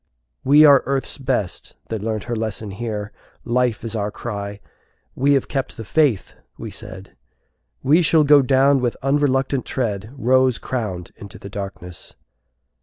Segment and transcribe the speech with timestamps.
[0.43, 3.11] "We are Earth's best, that learnt her lesson here.
[3.45, 4.59] Life is our cry.
[5.13, 7.15] We have kept the faith!" we said;
[7.83, 12.15] "We shall go down with unreluctant tread Rose crowned into the darkness!"